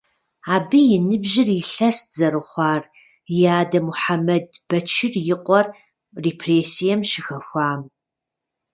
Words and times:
Абы 0.55 0.79
и 0.95 0.97
ныбжьыр 1.07 1.49
илъэст 1.61 2.07
зэрыхъуар 2.17 2.81
и 3.37 3.37
адэ 3.59 3.79
Мухьэмэд 3.85 4.47
Бэчыр 4.67 5.13
и 5.33 5.35
къуэр 5.43 5.67
репрессием 6.25 7.01
щыхэхуам. 7.09 7.81